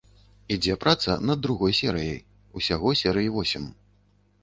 [0.55, 2.19] Ідзе праца над другой серыяй,
[2.61, 3.73] усяго серый восем.